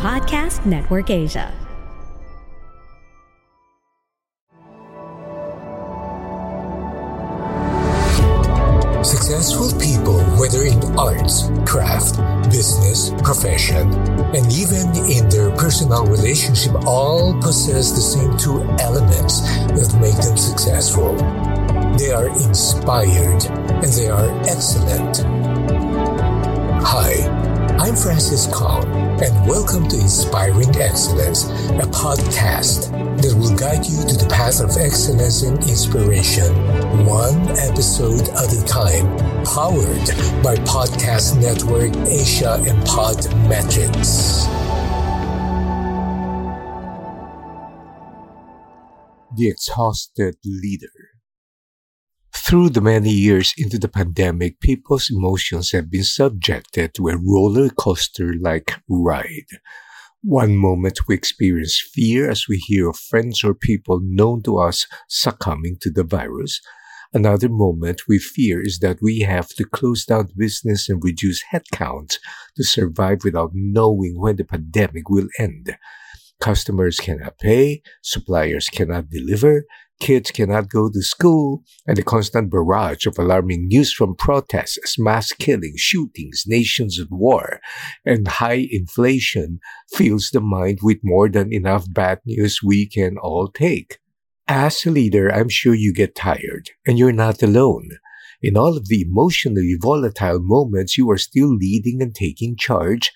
[0.00, 1.52] Podcast Network Asia.
[9.04, 12.16] Successful people, whether in arts, craft,
[12.48, 13.92] business, profession,
[14.32, 19.42] and even in their personal relationship, all possess the same two elements
[19.76, 21.14] that make them successful.
[21.98, 23.44] They are inspired
[23.84, 25.18] and they are excellent.
[26.88, 27.12] Hi,
[27.78, 28.84] I'm Francis Kong,
[29.22, 32.90] and welcome to Inspiring Excellence, a podcast
[33.20, 36.54] that will guide you to the path of excellence and inspiration,
[37.04, 39.04] one episode at a time,
[39.44, 40.06] powered
[40.42, 44.46] by Podcast Network Asia and Podmetrics.
[49.36, 50.99] The Exhausted Leader
[52.50, 57.68] through the many years into the pandemic, people's emotions have been subjected to a roller
[57.68, 59.46] coaster like ride.
[60.24, 64.88] One moment we experience fear as we hear of friends or people known to us
[65.06, 66.60] succumbing to the virus.
[67.12, 72.18] Another moment we fear is that we have to close down business and reduce headcount
[72.56, 75.76] to survive without knowing when the pandemic will end.
[76.40, 79.64] Customers cannot pay, suppliers cannot deliver,
[80.00, 85.32] kids cannot go to school, and the constant barrage of alarming news from protests, mass
[85.32, 87.60] killings, shootings, nations at war,
[88.06, 89.60] and high inflation
[89.92, 93.98] fills the mind with more than enough bad news we can all take.
[94.48, 97.90] As a leader, I'm sure you get tired, and you're not alone.
[98.42, 103.12] In all of the emotionally volatile moments, you are still leading and taking charge.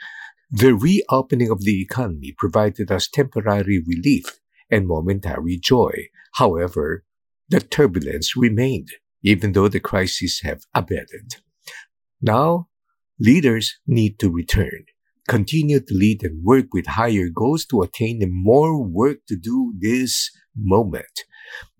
[0.56, 4.38] The reopening of the economy provided us temporary relief
[4.70, 6.10] and momentary joy.
[6.34, 7.04] However,
[7.48, 8.90] the turbulence remained,
[9.24, 11.42] even though the crises have abated.
[12.22, 12.68] Now,
[13.18, 14.84] leaders need to return,
[15.26, 19.74] continue to lead and work with higher goals to attain the more work to do
[19.80, 21.24] this moment.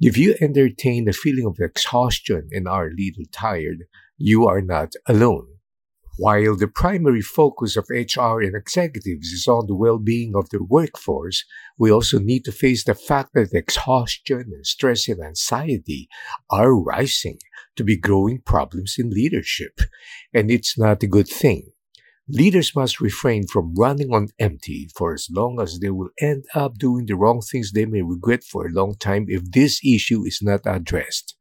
[0.00, 3.84] If you entertain a feeling of exhaustion and are a little tired,
[4.18, 5.53] you are not alone.
[6.16, 11.44] While the primary focus of HR and executives is on the well-being of the workforce,
[11.76, 16.08] we also need to face the fact that exhaustion and stress and anxiety
[16.50, 17.38] are rising
[17.74, 19.80] to be growing problems in leadership.
[20.32, 21.72] And it's not a good thing.
[22.28, 26.78] Leaders must refrain from running on empty for as long as they will end up
[26.78, 30.38] doing the wrong things they may regret for a long time if this issue is
[30.40, 31.34] not addressed.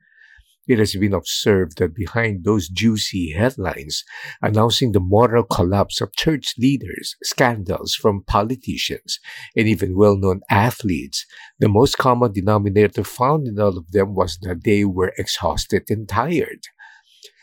[0.66, 4.06] It has been observed that behind those juicy headlines
[4.42, 9.20] announcing the moral collapse of church leaders, scandals from politicians,
[9.58, 11.26] and even well known athletes,
[11.60, 16.08] the most common denominator found in all of them was that they were exhausted and
[16.08, 16.64] tired.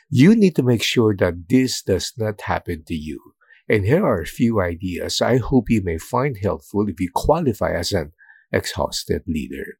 [0.09, 3.35] You need to make sure that this does not happen to you.
[3.69, 7.73] And here are a few ideas I hope you may find helpful if you qualify
[7.73, 8.13] as an
[8.51, 9.80] exhausted leader.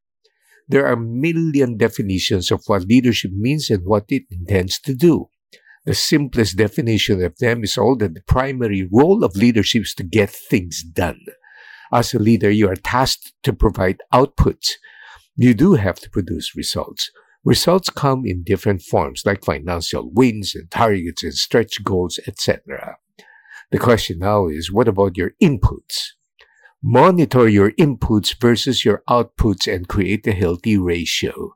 [0.71, 5.29] There are a million definitions of what leadership means and what it intends to do.
[5.85, 10.05] The simplest definition of them is all that the primary role of leadership is to
[10.05, 11.19] get things done.
[11.93, 14.75] As a leader, you are tasked to provide outputs.
[15.35, 17.11] You do have to produce results.
[17.45, 22.97] Results come in different forms like financial wins and targets and stretch goals, etc.
[23.73, 26.11] The question now is, what about your inputs?
[26.83, 31.55] Monitor your inputs versus your outputs and create a healthy ratio.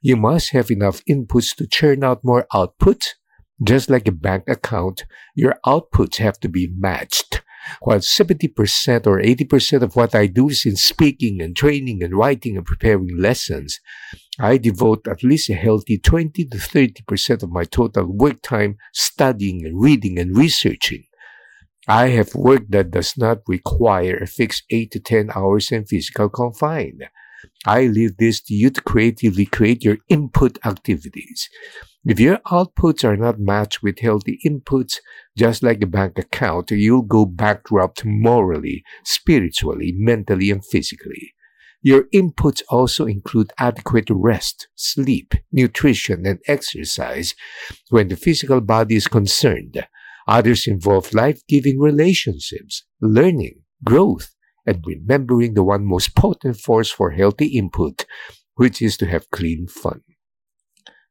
[0.00, 3.16] You must have enough inputs to churn out more output.
[3.60, 7.42] Just like a bank account, your outputs have to be matched.
[7.82, 12.56] While 70% or 80% of what I do is in speaking and training and writing
[12.56, 13.80] and preparing lessons,
[14.38, 19.66] I devote at least a healthy 20 to 30% of my total work time studying
[19.66, 21.04] and reading and researching.
[21.88, 26.28] I have work that does not require a fixed 8 to 10 hours in physical
[26.28, 27.00] confine.
[27.66, 31.48] I leave this to you to creatively create your input activities.
[32.04, 34.96] If your outputs are not matched with healthy inputs,
[35.36, 41.34] just like a bank account, you'll go bankrupt morally, spiritually, mentally, and physically.
[41.82, 47.34] Your inputs also include adequate rest, sleep, nutrition, and exercise
[47.88, 49.86] when the physical body is concerned.
[50.30, 54.30] Others involve life giving relationships, learning, growth,
[54.64, 58.06] and remembering the one most potent force for healthy input,
[58.54, 60.02] which is to have clean fun.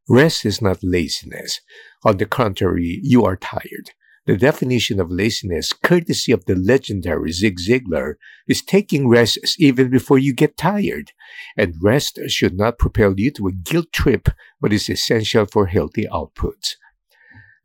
[0.07, 1.59] Rest is not laziness.
[2.05, 3.91] On the contrary, you are tired.
[4.25, 8.13] The definition of laziness, courtesy of the legendary Zig Ziglar,
[8.47, 11.11] is taking rest even before you get tired.
[11.57, 14.29] And rest should not propel you to a guilt trip,
[14.61, 16.75] but is essential for healthy outputs.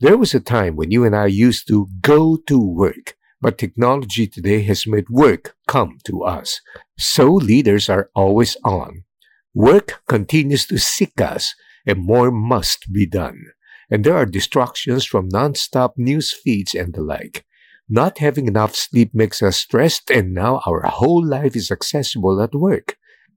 [0.04, 4.26] There was a time when you and I used to go to work, but technology
[4.26, 6.60] today has made work come to us.
[6.98, 9.04] So leaders are always on.
[9.54, 11.54] Work continues to seek us,
[11.86, 13.38] and more must be done
[13.90, 17.44] and there are distractions from non-stop news feeds and the like.
[17.88, 22.54] Not having enough sleep makes us stressed and now our whole life is accessible at
[22.54, 22.96] work.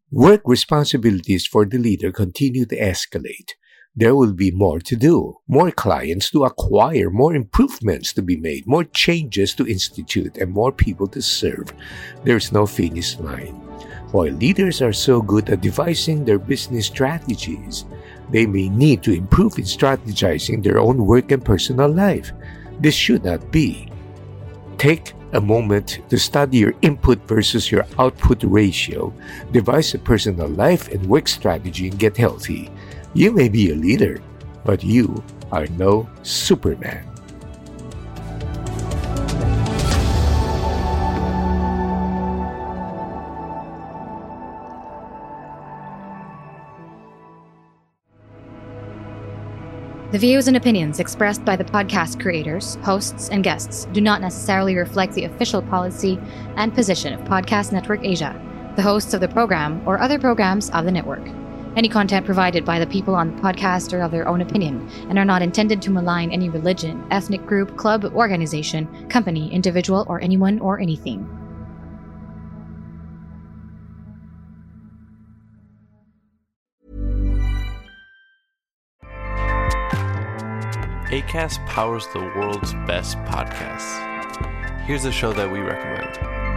[0.09, 3.51] Work responsibilities for the leader continue to escalate.
[3.97, 8.67] There will be more to do, more clients to acquire, more improvements to be made,
[8.67, 11.73] more changes to institute, and more people to serve.
[12.23, 13.55] There's no finish line.
[14.13, 17.85] While leaders are so good at devising their business strategies,
[18.29, 22.31] they may need to improve in strategizing their own work and personal life.
[22.79, 23.89] This should not be.
[24.77, 29.11] Take a moment to study your input versus your output ratio,
[29.51, 32.69] devise a personal life and work strategy, and get healthy.
[33.13, 34.21] You may be a leader,
[34.63, 37.07] but you are no Superman.
[50.11, 54.75] The views and opinions expressed by the podcast creators, hosts, and guests do not necessarily
[54.75, 56.17] reflect the official policy
[56.55, 58.33] and position of Podcast Network Asia,
[58.77, 61.27] the hosts of the program, or other programs of the network.
[61.77, 65.19] Any content provided by the people on the podcast are of their own opinion and
[65.19, 70.57] are not intended to malign any religion, ethnic group, club, organization, company, individual, or anyone
[70.57, 71.29] or anything.
[81.11, 84.01] ACAST powers the world's best podcasts.
[84.87, 86.56] Here's a show that we recommend.